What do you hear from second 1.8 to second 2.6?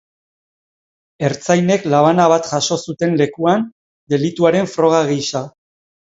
labana bat